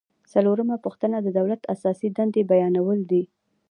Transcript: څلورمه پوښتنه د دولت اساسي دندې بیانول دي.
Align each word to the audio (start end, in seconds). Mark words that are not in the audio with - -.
څلورمه 0.31 0.75
پوښتنه 0.85 1.17
د 1.21 1.27
دولت 1.39 1.61
اساسي 1.73 2.09
دندې 2.17 2.41
بیانول 2.51 2.99
دي. 3.11 3.23